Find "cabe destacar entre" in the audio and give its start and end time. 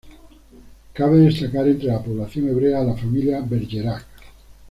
0.95-1.89